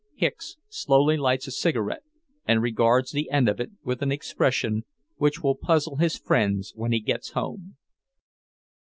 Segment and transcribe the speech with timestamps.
[0.15, 2.01] Hicks slowly lights a cigarette
[2.47, 4.83] and regards the end of it with an expression
[5.17, 7.77] which will puzzle his friends when he gets home.